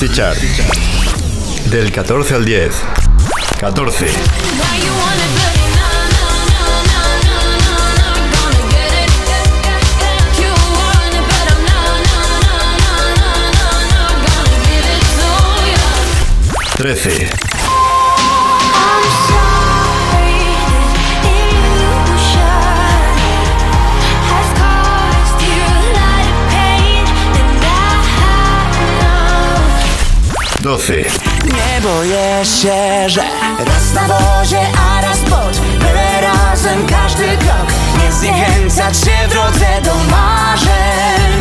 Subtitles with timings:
[0.02, 0.34] este
[1.70, 2.74] Del 14 al 10.
[3.60, 4.08] 14.
[16.78, 17.25] 13
[30.76, 31.06] Rosy.
[31.46, 33.22] Nie boję się, że
[33.60, 37.70] raz na wozie, a raz pod Byle razem każdy krok
[38.04, 41.32] nie zniechęcać się w drodze do marzeń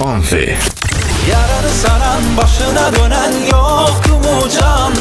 [0.00, 0.56] Onfy
[1.28, 4.92] Yararı saran başına dönen yok Kumu can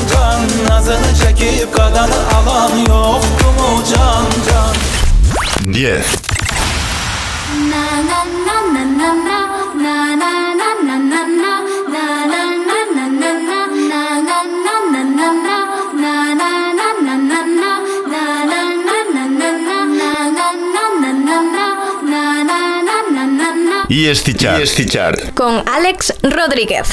[0.70, 3.22] Nazını çekip kadını alan yok
[5.74, 6.02] Diye
[7.72, 9.35] Na na na na na na
[23.90, 25.34] Yestichar Chart.
[25.36, 26.88] Con Alex Rodriguez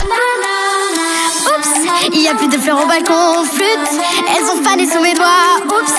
[1.48, 1.70] Oups,
[2.14, 3.88] il y a plus de fleurs au balcon, flûte,
[4.28, 5.56] elles ont fané sous mes doigts.
[5.64, 5.94] Oups,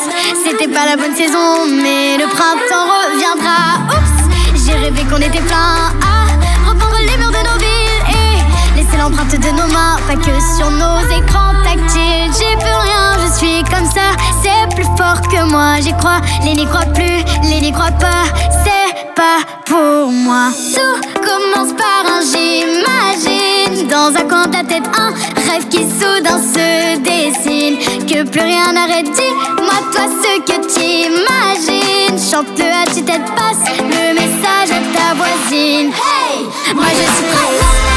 [0.45, 3.60] c'était pas la bonne saison, mais le printemps reviendra.
[3.90, 8.98] Oups, j'ai rêvé qu'on était plein à reprendre les murs de nos villes et laisser
[8.98, 12.30] l'empreinte de nos mains, pas que sur nos écrans tactiles.
[12.38, 14.13] J'ai plus rien, je suis comme ça,
[14.44, 16.22] c'est plus fort que moi, j'y crois.
[16.45, 18.25] Les n'y crois plus, les n'y crois pas,
[18.63, 18.82] c'est
[19.15, 20.50] pas pour moi.
[20.74, 23.88] Tout commence par un j'imagine.
[23.88, 25.10] Dans un coin de la tête, un
[25.50, 27.77] rêve qui soudain se dessine.
[28.07, 32.31] Que plus rien n'arrête, dis-moi toi ce que t'imagines.
[32.31, 35.92] Chante-le à tu tête passe le message à ta voisine.
[35.92, 36.45] Hey,
[36.75, 37.93] moi je suis prête.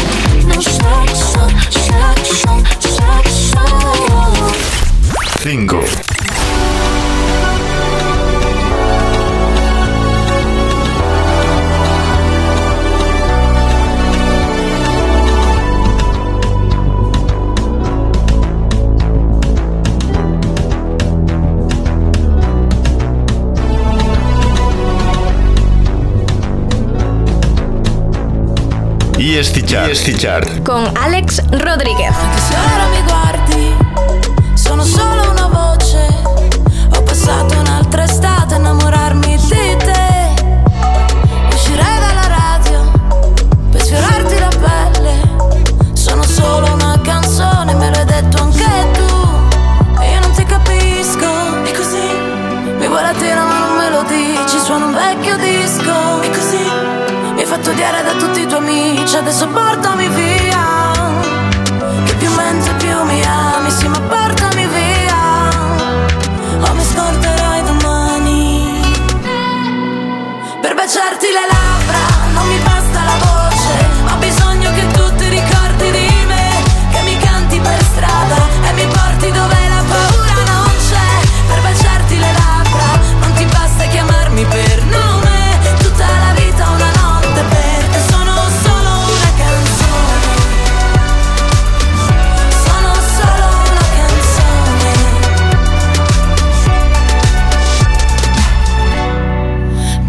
[29.21, 30.63] y Estichar.
[30.63, 32.15] Con Alex Rodríguez.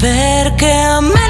[0.02, 1.21] ver que amé.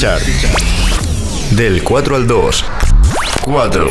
[0.00, 0.24] Chart.
[1.50, 2.64] Del 4 al 2.
[3.44, 3.90] 4.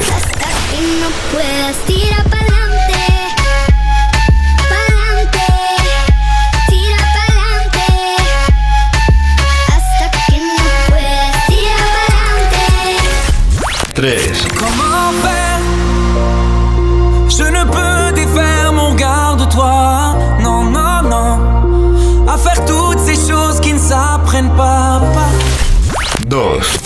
[26.42, 26.79] ¡Gracias!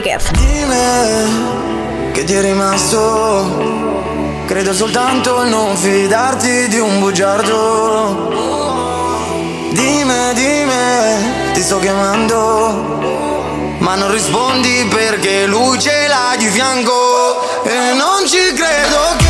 [0.00, 0.30] Polycat.
[0.36, 4.02] Dimmi che ti è rimasto.
[4.46, 8.32] Credo soltanto non fidarti di un bugiardo.
[9.70, 13.04] Dimmi, dimmi, ti sto chiamando.
[13.78, 17.62] Ma non rispondi perché lui ce l'ha di fianco.
[17.64, 19.23] E non ci credo che.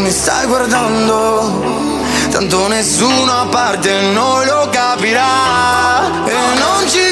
[0.00, 1.96] mi stai guardando
[2.30, 7.07] Tanto nessuno a parte noi lo capirà E non ci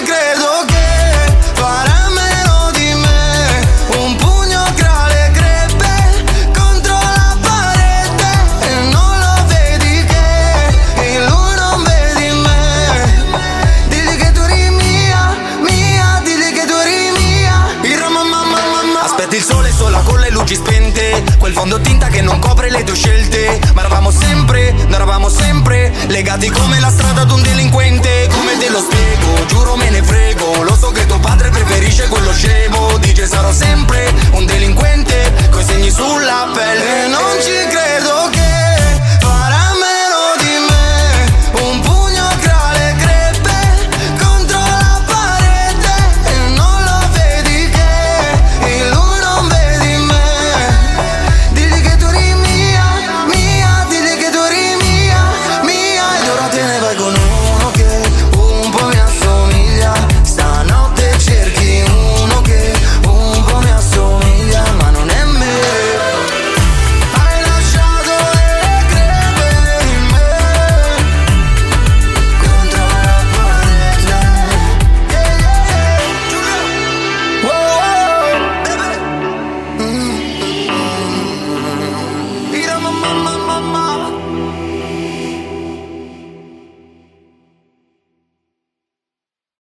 [21.52, 26.48] quel tinta che non copre le tue scelte Ma eravamo sempre, non eravamo sempre Legati
[26.50, 30.74] come la strada ad un delinquente Come te lo spiego, giuro me ne frego Lo
[30.74, 36.50] so che tuo padre preferisce quello scemo Dice sarò sempre un delinquente Coi segni sulla
[36.52, 38.55] pelle E non ci credo che